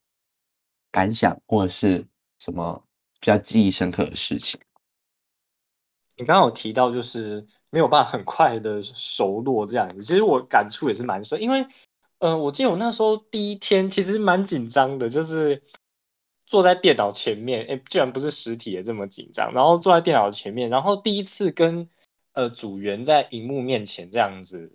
[0.94, 2.06] 感想，或者是
[2.38, 2.80] 什么
[3.18, 4.60] 比较记忆深刻的事情。
[6.16, 11.66] 你刚刚有提到，就是没有办法很快的熟络这样子，其实我感触也是蛮深，因为，
[12.18, 15.64] 呃，我记得我那时候第一天其实蛮紧张的，就是
[16.46, 21.88] 坐在电脑前面，哎，居然不是实体也这么紧张，然后坐在电脑前面，然后第一次跟
[22.34, 24.70] 呃组员在荧幕面前这样子，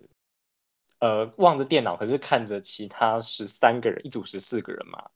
[0.98, 5.08] 呃，望着电脑，可是看着其他十三个人，一组十四个人嘛。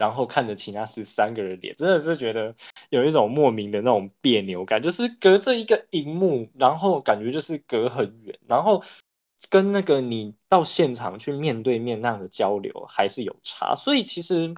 [0.00, 2.54] 然后看着其他十三个人脸，真的是觉得
[2.88, 8.82] 有一种莫名的那种别扭感，就是隔着一个荧幕，然后感觉就是隔很远，然后
[9.50, 14.54] 跟那个你到现场去面对面那样的交流还是有差，所以其实，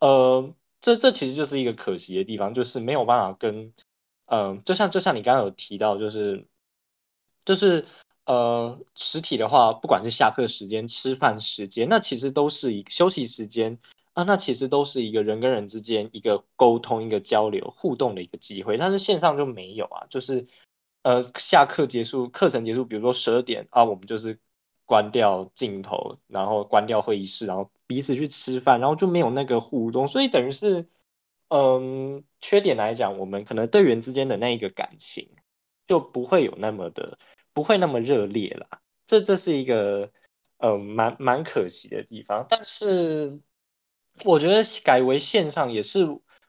[0.00, 3.74] 呃，这这其实就是一个可惜的地方，就是没有办法跟，
[4.24, 6.46] 嗯，就像就像你刚刚有提到，就是
[7.44, 7.84] 就是
[8.24, 13.78] 呃，实体的话，不管是下课时间、吃饭时间，那其实都是一休息时间。
[14.14, 20.06] 啊，那其实都是一个人跟人之间一个沟通、一个交流、互动的一个机会，但是线上就没有啊。
[20.10, 20.44] 就是
[21.00, 24.38] 呃，下课结束、课程结束，比如说十二点啊，我们就是
[24.84, 30.86] 关掉镜头，然后关掉会议室，然后彼此去吃饭，然后就没有那个互动，所以等于是，
[31.48, 35.26] 嗯，缺点来讲，我们可能队员之间的那一个感情
[35.86, 37.16] 就不会有那么的，
[37.54, 38.68] 不会那么热烈了。
[39.06, 40.10] 这这是一个
[40.58, 43.40] 呃蛮蛮可惜的地方，但是。
[44.24, 46.06] 我觉得改为线上也是，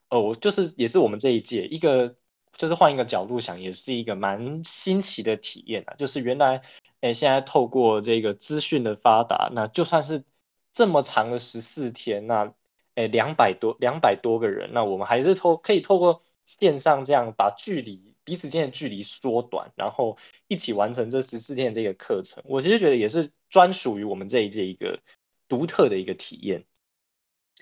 [0.09, 2.15] 呃，我就是也是我们这一届一个，
[2.55, 5.95] 就是换一个角度想，也是一个蛮新奇的体验啊。
[5.97, 6.61] 就是原来，
[7.01, 10.23] 哎，现在透过这个资讯的发达，那就算是
[10.71, 12.53] 这么长的十四天，那，
[12.95, 22.43] 哎，两百多两百多个人，那我们还是透可以透过线上这样把距离彼此间的距离缩短，然后一起完成这十四天这个课程。
[22.45, 24.99] 我其实觉得也是专属于我们这一届一个
[25.47, 26.65] 独特的一个体验。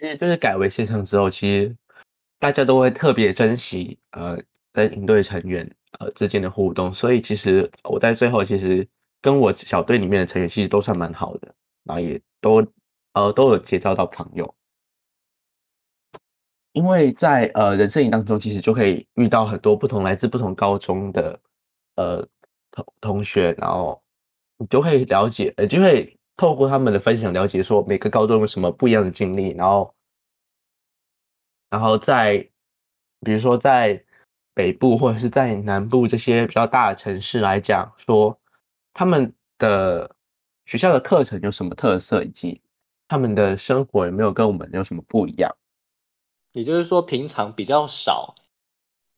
[0.01, 1.77] 其实就是改为线上之后，其实
[2.39, 4.41] 大家都会特别珍惜呃
[4.73, 8.87] 跟营队成员呃之间的互动，所以其实我在最后其实
[9.21, 12.65] 跟我小队里面的成员其实都算蛮好的，然后也都
[13.13, 14.55] 呃都有结交到朋友，
[16.71, 21.39] 因为在呃人生营当中，其实就可以遇到很多不同来自不同高中的
[21.95, 22.27] 呃
[22.71, 24.01] 同同学，然后
[24.57, 26.17] 你就会了解呃就会。
[26.41, 29.93] 透过他们的分享了解，说每个高中有什么不一样的经历，然后，
[31.69, 32.49] 然后在，
[33.19, 34.03] 比如说在
[34.55, 38.39] 北部或者是在南部这些比较大的城市来讲，说
[38.91, 40.15] 他们的
[40.65, 42.63] 学校的课程有什么特色，以及
[43.07, 45.55] 他们的生活有没有跟我们有什么不一样？
[46.53, 48.33] 也就是说，平常比较少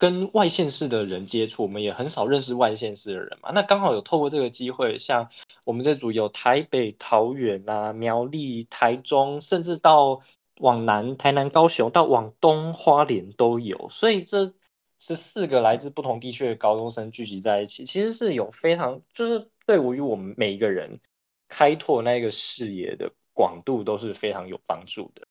[0.04, 3.52] 跟外县市的人接触，我们也很少认识外县市的人嘛。
[3.54, 5.30] 那刚好有透过这个机会，像
[5.66, 10.20] 我们这组有台北、桃园啊、苗栗、台中，甚至到
[10.60, 13.88] 往南台南、高雄，到往东花莲都有。
[13.90, 14.54] 所以这
[15.00, 21.00] 十四个来自不同地区的高中生聚集在一起，其实是有非常就是对于我们每一个人
[21.48, 25.26] 开拓那个视野的广度都是非常有帮助的。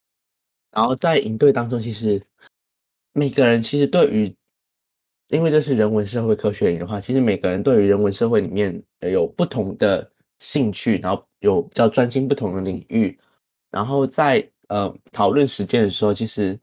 [0.70, 2.26] 然后在营队当中，其实
[3.12, 4.34] 每个人其实对于，
[5.32, 13.18] 因为这是人文社会科学的话，其实每个人对于人文社会里面有不同的兴趣，然后有比较专精不同的领域，
[13.70, 16.60] 然后在呃讨论实践的时候，其实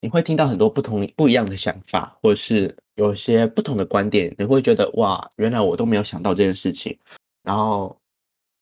[0.00, 6.98] 你会听到很多不同不一样的想法，或者是有些不同的观点，你会觉得哇，原来我都没有想到这件事情。
[7.42, 8.00] 然后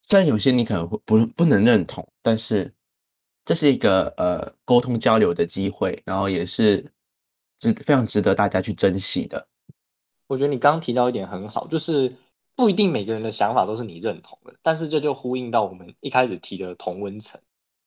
[0.08, 2.72] 虽然有些你可能会不不能认同，但是。
[3.48, 6.90] 这是一个呃沟通交流的机会，然后也是
[7.74, 9.48] 值非常值得大家去珍惜的。
[10.26, 12.16] 我觉得你刚提到一点很好，就是
[12.54, 17.40] 不一定每个人的想法都是你认同的，但是这就呼应到我们一开始提的同温层，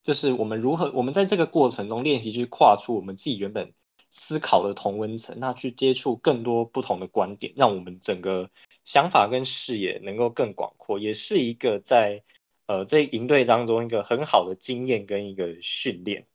[0.03, 3.73] 就是我们如何我们在这个过程中练习去跨出我们自己原本
[4.09, 8.49] 思考的同温层，那去接触更多不同的观点，让我们整个
[8.83, 12.23] 想法跟视野能够更广阔，也是一个在。
[12.71, 16.27] 呃，这营队当中一个很好的经验跟一个训练，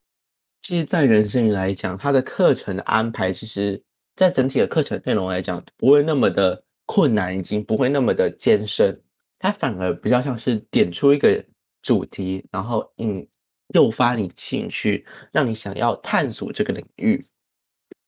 [0.64, 3.84] 其实，在人生来讲，他的课程的安排，其实，
[4.16, 9.02] 在整体的课程内容来讲，不会那么的困难，已经不会那么的艰深，
[9.38, 11.44] 它反而比较像是点出一个
[11.82, 13.28] 主题，然后引
[13.74, 17.26] 诱发你兴趣，让你想要探索这个领域。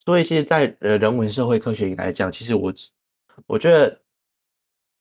[0.03, 2.73] 所以，其实，在呃人文社会科学来讲，其实我
[3.47, 4.01] 我觉得，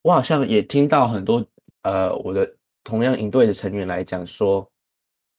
[0.02, 1.48] 我好像也听到很多
[1.84, 2.58] 呃我的。
[2.88, 4.72] 同样营队的成员来讲，说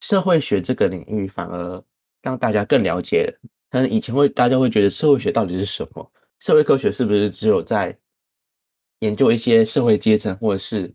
[0.01, 1.85] 社会学这个领域反而
[2.27, 3.39] 让大家更了解。
[3.71, 6.11] 但是以前会大家会觉得社会学到底是什么？
[6.41, 7.97] 社会科学是不是只有在
[8.99, 10.95] 研究一些社会阶层，或者是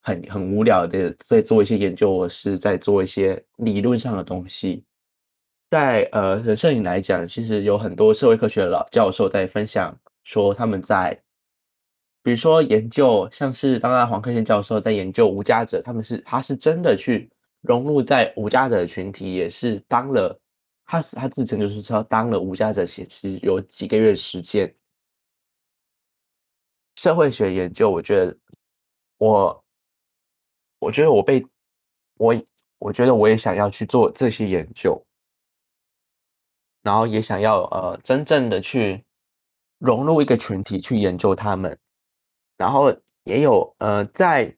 [0.00, 4.84] 很很无聊的在做一些研究，或是在做一些理论上的东西？
[5.70, 11.22] 在呃人摄影来讲，其实有很多社会科学的老教授在分享说他们在。
[12.22, 20.40] 比如说研究，像是刚刚黄克宪教授在研究无家者，他们是他是真的去融入在无家者群体，也是当了
[20.84, 24.74] 他他自称就是说当了无家者，其实有几个月时间。
[26.96, 28.36] 社会学研究，我觉得
[29.16, 29.64] 我
[30.78, 31.46] 我觉得我被
[32.16, 32.34] 我
[32.78, 35.06] 我觉得我也想要去做这些研究，
[36.82, 39.04] 然后也想要呃真正的去
[39.78, 41.78] 融入一个群体去研究他们。
[42.58, 42.94] 然后
[43.24, 44.54] 也有呃，在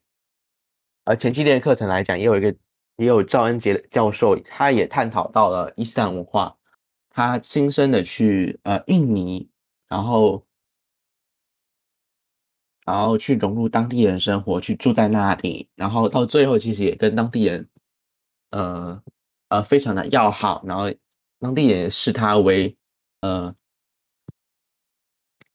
[1.05, 2.57] 呃前期练课程来讲，也有一个
[3.03, 6.57] 也有赵恩杰教授，他也探讨到了伊斯兰文化，
[7.11, 9.51] 他亲身的去呃印尼，
[9.89, 10.47] 然后
[12.87, 17.69] 然后去融入当地人生活，去住在那里，然后到最后其实也跟当地人
[18.51, 19.03] 呃
[19.49, 20.85] 呃非常的要好，然后
[21.39, 22.77] 当地人视他为
[23.21, 23.55] 呃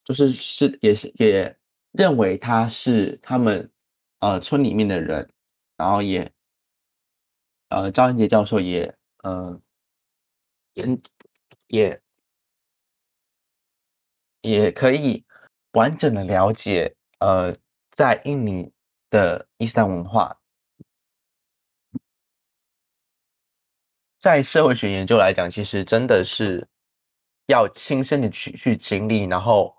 [0.04, 1.58] 就是是也是也。
[1.94, 3.72] 认为他是他们
[4.20, 5.32] 呃村里面的人，
[5.78, 6.32] 然后也
[7.70, 9.62] 呃张恩杰教授也呃
[10.74, 11.00] 也
[11.68, 12.02] 也
[14.42, 15.26] 也可以
[15.72, 17.58] 完整的了解呃
[17.92, 18.72] 在印尼
[19.10, 20.38] 的伊斯兰文化，
[24.20, 26.68] 在社会学研究来讲，其实真的是
[27.46, 29.76] 要亲身的去去经历，然后。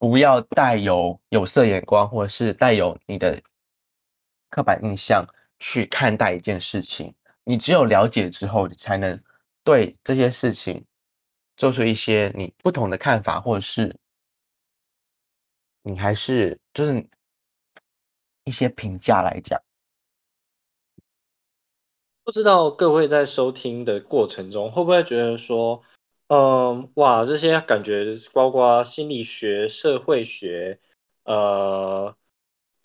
[0.00, 3.42] 不要带有有色眼光，或者是带有你的
[4.48, 5.26] 刻板印象
[5.58, 7.16] 去看待一件事情。
[7.48, 9.22] 你只有了解之后，你才能
[9.64, 10.84] 对这些事情
[11.56, 13.96] 做出一些你不同的看法，或者是
[15.80, 17.08] 你还是就是
[18.44, 19.62] 一些评价来讲。
[22.22, 25.82] 不知道各位在收听的过程中，会不会觉得说？
[26.26, 30.78] 嗯，哇，这些感觉包括心理学、社会学，
[31.24, 32.14] 呃，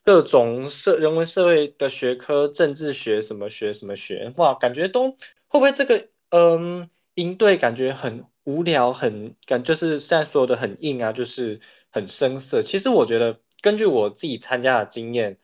[0.04, 12.62] 各种社人文社会的学科，政治学什么学什么学，哇，感觉都会不会这个嗯，应对感觉很无聊，很感就是现在说的很硬啊，就是很生涩。
[12.62, 15.39] 其实我觉得，根据我自己参加的经验，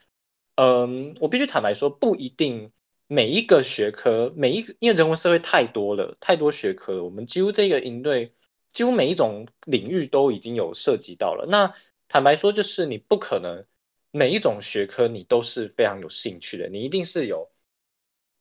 [0.55, 2.71] 嗯，我必须坦白说，不一定。
[3.11, 7.03] 每一个学科，每一个因为人文社会太多了，太多学科了。
[7.03, 8.35] 我们几乎这个营队
[8.71, 11.47] 几乎每一种领域都已经有涉及到了。
[11.49, 11.73] 那
[12.07, 13.65] 坦白说，就是你不可能
[14.11, 17.49] 每一种学科你都是非常有兴趣的，你一定是有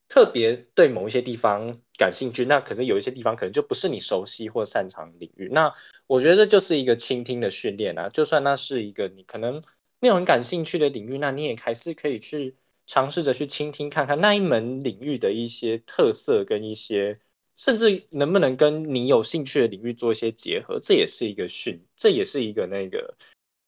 [0.08, 2.44] 特别对某一些地方感兴趣。
[2.44, 5.48] 那可是有一些地方可能就不是你熟悉或擅长领域。
[5.52, 5.74] 那
[6.06, 8.08] 我觉得这就是一个倾听的训练啊。
[8.08, 9.62] 就算那是一个你可能
[10.00, 12.56] 没有很感兴趣的领域，那你也还是可以去
[12.86, 17.16] 尝试着去倾听看看那一门领域的一些特色跟一些。
[17.60, 23.16] 甚至能不能跟你有兴趣的领域做一些结合，这也是一个训，这也是一个那个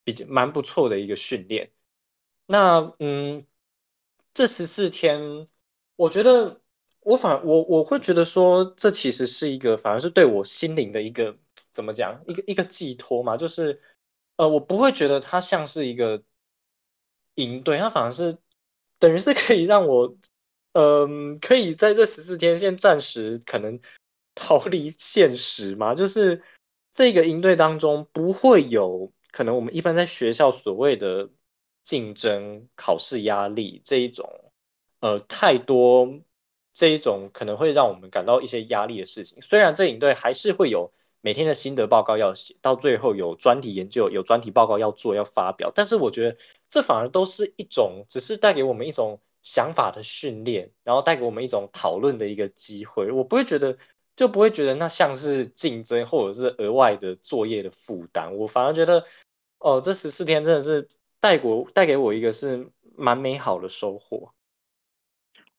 [0.05, 1.73] 比较蛮不错的一个训练。
[2.51, 3.47] 那嗯，
[4.35, 5.47] 这十四天，
[5.95, 6.61] 我觉得
[7.01, 11.39] 我反我我会觉得说，这其实是一个反而是对我心灵的一个
[11.71, 13.37] 怎么讲，一个一个寄托嘛。
[13.37, 13.81] 就是
[14.35, 16.25] 呃，我不会觉得它像是一个
[17.37, 18.39] 营队，它反而是
[18.99, 20.17] 等于是可以让我。
[20.73, 23.81] 嗯，可以在这十四天先暂时可能
[24.37, 25.97] 逃离现实嘛？
[25.97, 26.45] 就是
[26.93, 31.29] 这个营队当中不会有可能我们一般在学校所谓的
[31.83, 34.53] 竞争、考试压力这一种，
[35.01, 36.21] 呃，太多
[36.73, 39.41] 这一种可能会让我们感到一些压力的事情。
[39.43, 46.37] 虽然这营队还是会有每天的心得报告要写，到最后有专题研究、有专题报告要做、要发表，但是我觉得
[46.69, 49.21] 这反而都是一种，只是带给我们一种。
[49.43, 53.79] 想法的训练，然后带给我们一种讨论的一个机会，我不会觉得，
[54.15, 59.07] 就不会觉得那像是竞争或者是额外的作业的负担，我反而觉得，
[59.59, 60.91] 哦，这十四天真的是
[61.21, 64.33] 带给带给我一个是蛮美好的收获。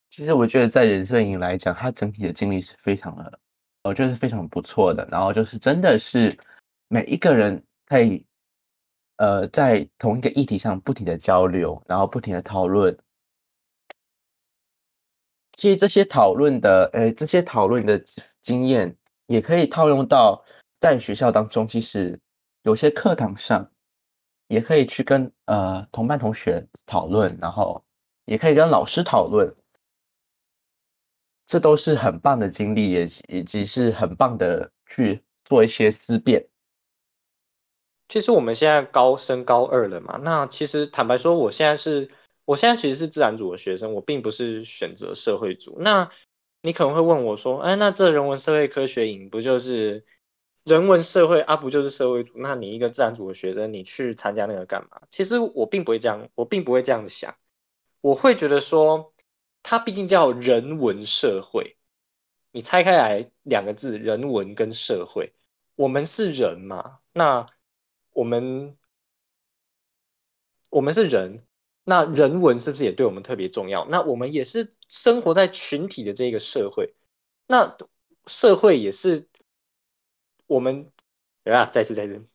[0.09, 3.39] 其实我觉得在人生营来讲，他整体的经历是非常的，
[3.83, 5.07] 我觉得是非常不错的。
[5.09, 6.37] 然后就是真的是
[6.89, 8.25] 每一个人可以，
[9.15, 12.99] 呃，在同一个议题上不停的交流，然后不停的讨论。
[15.55, 18.03] 其实这些讨论的，呃，这些讨论的
[18.41, 18.97] 经验
[19.27, 20.43] 也可以套用到
[20.79, 21.67] 在学校当中。
[21.67, 22.19] 其实
[22.63, 23.71] 有些课堂上
[24.51, 27.83] 也可以去跟呃同班同学讨论，然后
[28.25, 29.55] 也可以跟老师讨论，
[31.45, 36.47] 这都是很棒的经历，也以及是很棒的去做一些思辨。
[38.09, 42.11] 其实我们现在高升高二了嘛，那其实坦白说，我现在是。
[42.43, 45.77] 我现在其实是自然组的学生，我并不是选择社会组。
[45.79, 46.09] 那
[46.63, 50.03] 你可能会问我说：“哎，那这人文社会科学营不就是
[50.63, 51.57] 人文社会啊？
[51.57, 52.33] 不就是社会组？
[52.35, 57.35] 那你一个自然组的学生，你去参加那个干嘛？”其实我并不会这样，我并不会这样子想。
[58.01, 59.13] 我会觉得说，
[59.63, 61.77] 它毕竟叫人文社会，
[62.51, 65.33] 你拆开来两个字，人文跟社会，
[65.75, 66.99] 我们是人嘛？
[67.13, 67.45] 那
[68.13, 68.77] 我们
[70.69, 71.45] 我们是人。
[71.83, 73.87] 那人文是不是也对我们特别重要？
[73.87, 76.93] 那我们也是生活在群体的这个社会，
[77.47, 77.75] 那
[78.27, 79.27] 社会也是
[80.51, 80.91] 我们
[81.45, 82.27] 啊，再次再次，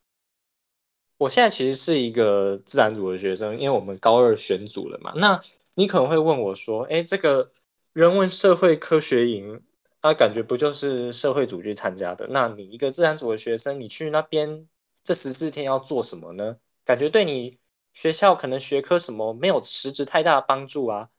[1.19, 5.13] 我现在其实是一个自然组的学生，因为我们高二选组了嘛。
[5.17, 5.43] 那
[5.75, 7.53] 你可能会问我说：“哎，这个
[7.93, 9.61] 人文社会科学营，
[10.01, 12.27] 啊，感觉不就是社会组去参加的？
[12.29, 14.67] 那你一个自然组的学生，你去那边
[15.05, 16.57] 这十四天要做什么呢？
[16.87, 17.59] 感觉对你？”
[17.93, 21.11] 学校可能学科什么没有实质太大的帮助啊？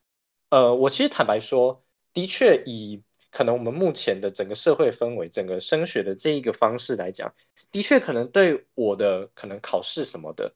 [0.49, 1.83] 呃，我其实坦白说，
[2.13, 7.33] 的确以可能我们目前的整个社会氛围、整个升学的这一个方式来讲，
[7.71, 10.53] 的确可能对我的可能考试什么的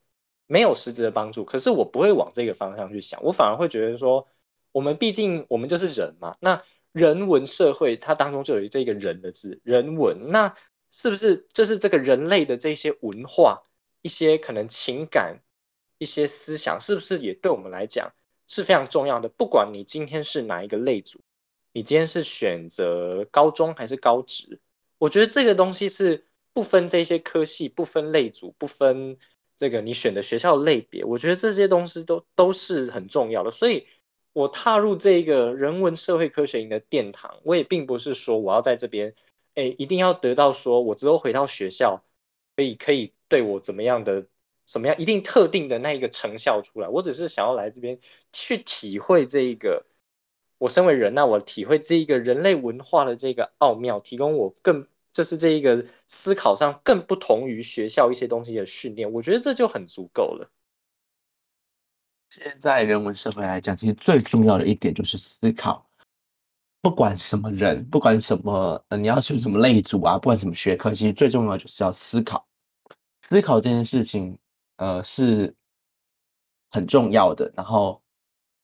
[0.48, 1.46] 没有实质的帮助。
[1.46, 4.28] 可是我不会往这个方向去想，我反而会觉得说，
[4.72, 10.56] 我们毕竟我们就是人嘛，那人文社会它当中就有这个人的字，人文，那
[10.90, 13.64] 是不是就是这个人类的这些文化、
[14.02, 15.42] 一些可能情感？
[15.98, 18.12] 一些思想是不是也对我们来讲
[18.48, 19.30] 是非常重要的？
[19.30, 21.22] 不管你今天是哪一个类组，
[21.74, 24.60] 你今天是选择高中还是高职，
[24.98, 29.18] 我觉得这个东西是不分这些科系、不分类组、不分
[29.58, 33.52] 这个你选的学校类别，我觉得这些东西都都是很重要的。
[33.52, 33.88] 所以，
[34.34, 39.16] 我踏入这个人文社会科学营的殿堂，我也并不是说我要在这边，
[39.56, 42.04] 哎，一定要得到说我之后回到学校
[42.56, 44.26] 可以可以对我怎么样的。
[44.68, 46.88] 什么样一定特定的那一个成效出来？
[46.88, 48.00] 我只是想要来这边
[48.32, 49.86] 去体会这一个，
[50.62, 60.52] 我身为人，那我体会这一个人类文化的这个奥妙，提供我更就是这一个思考上更不同于学校一些东西的训练，我觉得这就很足够了。
[62.30, 65.90] 现在人文社会来讲，其实最重要的一点就是思考，
[66.80, 72.48] 不管什么人，不管什么，呃，你要选什么类组啊，不管什么学科，其实最重要就是要思考，
[73.28, 74.38] 思考这件事情。
[74.78, 75.56] 呃，是
[76.72, 77.54] 很重要的。
[77.56, 78.02] 然后，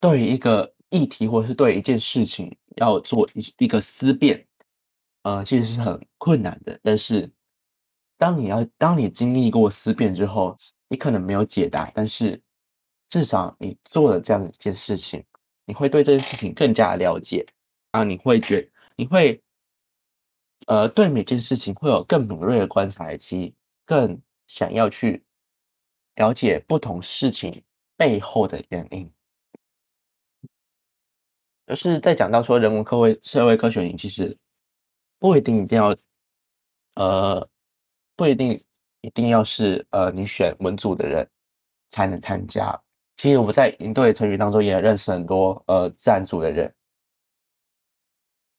[0.00, 4.46] 对于一个议题或者是对一件事情要做一一个思辨，
[5.22, 6.80] 呃，其实是很困难的。
[6.82, 7.30] 但是，
[8.16, 10.58] 当你要当你经历过思辨之后，
[10.88, 12.42] 你可能没有解答，但是
[13.08, 15.24] 至少你做了这样一件事情，
[15.66, 17.46] 你会对这件事情更加了解，
[17.90, 19.42] 啊，你会觉你会
[20.66, 25.24] 呃对每件事情会有更敏锐的观察，以及更想要去
[26.14, 27.64] 了解不同事情
[27.96, 29.12] 背后的原因。
[31.68, 34.38] 就是在讲到说人文科会社会科学营，其实
[35.18, 35.94] 不一定一定要，
[36.94, 37.46] 呃，
[38.16, 38.64] 不一定
[39.02, 41.28] 一定要是呃你选文组的人
[41.90, 42.82] 才能参加。
[43.16, 46.74] 其实我们在营队成员当中也认识很多呃自然组的人，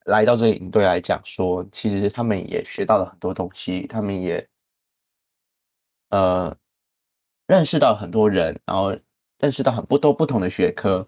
[0.06, 4.48] 来到这个营队来讲说，其实他们也学到了很多东西，他们也
[6.10, 6.56] 呃
[7.48, 8.96] 认识到很多人，然后
[9.40, 11.08] 认识到很多都不同的学科。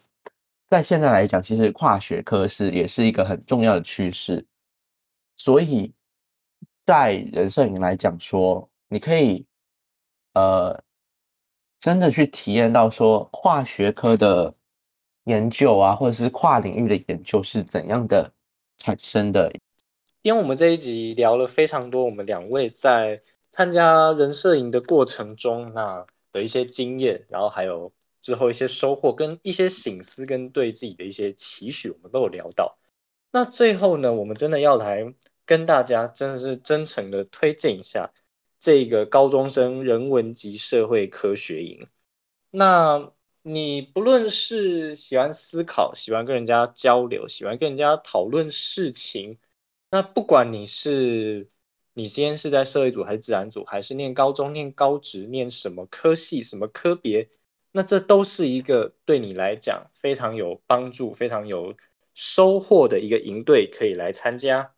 [0.72, 4.46] 在现在来讲，其实跨学科是也是一个很重要的趋势，
[5.36, 5.94] 所以
[6.86, 9.48] 在人摄影来讲说，你可以
[10.34, 10.82] 呃
[11.82, 14.56] 真的去体验到说跨学科的
[15.26, 18.32] 研究啊，或者是跨领域的研究是怎样的
[18.78, 19.52] 产生的。
[20.22, 23.20] 因为我们这一集聊了非常多，我们两位在
[23.52, 27.92] 参加人摄影的过程中那的一些经验，然后还有。
[28.22, 32.78] 之后一些收获跟一些醒思跟对自己的一些期许，我们都有聊到。
[33.32, 35.14] 那最后呢，我们真的要来
[35.46, 38.12] 跟大家真的是真诚的推荐一下
[38.60, 41.88] 这个高中生人文及社会科学营。
[42.50, 43.12] 那
[43.42, 49.40] 你不论是喜欢思考、喜欢跟人家交流、喜欢跟人家讨论事情，
[49.90, 51.50] 那不管你是
[51.94, 57.30] 你今天是在社会组还是自然组，还是念高中、念高职、念什么科系、什么科别。
[57.74, 61.76] 那这都是一个对你来讲非常有帮助、非常有
[62.14, 64.74] 收获的一个营队，可以来参加。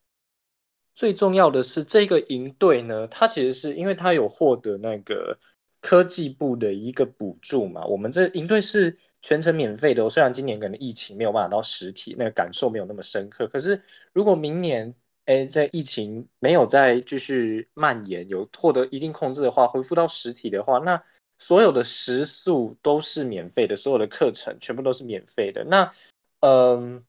[0.94, 5.40] 最重要的是，这个营队呢，它其实是因为它有获得那个
[5.82, 7.84] 科技部的一个补助嘛。
[7.86, 13.48] 我们这营队是全程免费的，虽然今年可能疫情没有办法到实体，那个感受没有那么深刻。
[13.48, 13.82] 可是
[14.14, 14.94] 如果明年，
[15.26, 21.04] 哎，在疫情没有再继续蔓延，有获得一定控制的话，恢复到实体的话，那。
[21.44, 25.66] 所有的食宿都是免费的，所有的课程全部都是免费的。
[25.66, 25.92] 那，
[26.40, 27.04] 嗯，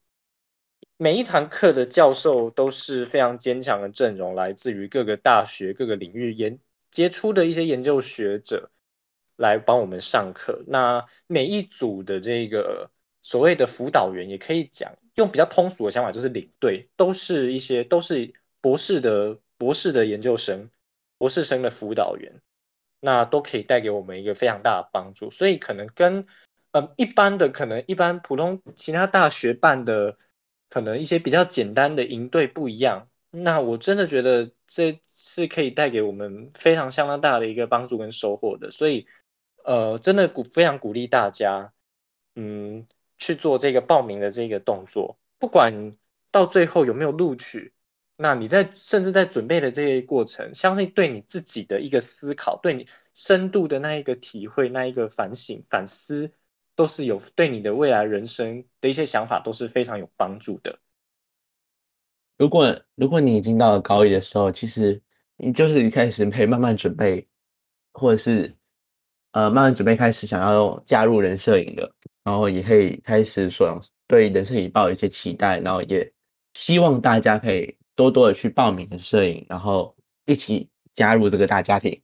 [0.97, 6.59] 每一堂课的教授都是非常坚强的阵容，来自于各个大学、各个领域研
[6.91, 8.71] 杰出的一些研究学者
[9.37, 10.65] 来帮我们上课。
[10.67, 12.91] 那每一组的这个
[13.23, 20.69] 所谓的辅导员，也可以讲用比较通俗的想法，就是领队，都是一些都是博士的博士的研究生、
[21.19, 22.43] 博士生的辅导员。
[23.05, 26.25] 那都可以带给我们一个非常大的帮助，所以可能跟
[26.71, 30.17] 呃一般的可能一般普通其他大学办的
[30.71, 33.09] 可能一些比较简单的营队不一样。
[33.31, 39.07] 那我真的觉得这是可以带给我们非常相当大的一个帮助跟收获的，所以
[39.65, 41.75] 呃真的鼓非常鼓励大家
[42.37, 42.87] 嗯
[43.19, 45.95] 去做这个报名的这个动作，不管
[46.31, 47.75] 到最后有没有录取。
[48.17, 56.31] 那你在甚至在准备的这些过程，相信对你自己的一个思考，对你深度的那一个体会，那一个反省反思，
[56.77, 60.79] 都是有对你的未来人生的一些想法都是非常有帮助的。
[62.39, 65.03] 如果如果你已经到了高一的时候，其实
[65.37, 67.27] 你就是一开始可以慢慢准备，
[67.93, 68.55] 或者是
[69.33, 71.93] 呃慢慢准备开始想要加入人摄影的，
[72.23, 76.13] 然后也可以开始说对人摄影抱有一些期待，然后也
[76.55, 77.77] 希望大家可以。
[77.97, 82.01] 多多的去报名的摄影，然后一起加入这个大家庭。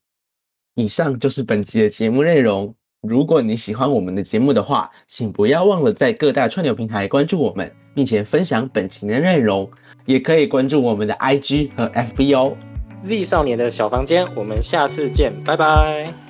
[0.74, 2.74] 以上就是本期的节目内容。
[3.03, 9.70] 如果你喜欢我们的节目的话，请不要忘了在各大串流平台关注我们，并且分享本期的内容。
[10.07, 12.57] 也可以关注我们的 IG 和 FB 哦。
[13.03, 16.30] Z 少年的小房间，我们下次见，拜拜。